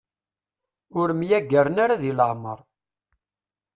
[0.99, 2.59] Ur myagaren ara di leɛmer.